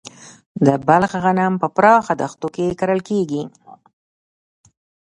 د 0.65 0.67
بلخ 0.87 1.11
غنم 1.23 1.53
په 1.61 1.67
پراخه 1.75 2.13
دښتو 2.21 2.47
کې 2.55 2.77
کرل 2.79 2.99
کیږي. 3.09 3.43